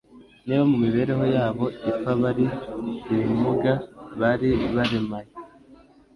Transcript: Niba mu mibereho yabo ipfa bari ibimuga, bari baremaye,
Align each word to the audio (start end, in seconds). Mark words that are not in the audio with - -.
Niba 0.45 0.63
mu 0.71 0.77
mibereho 0.83 1.23
yabo 1.35 1.65
ipfa 1.89 2.11
bari 2.21 2.45
ibimuga, 3.13 3.71
bari 4.19 4.49
baremaye, 4.75 5.31